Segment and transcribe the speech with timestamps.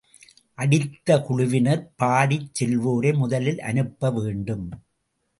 [0.57, 4.65] அடித்த குழுவினர், பாடிச் செல்வோரை முதலில் அனுப்ப வேண்டும்.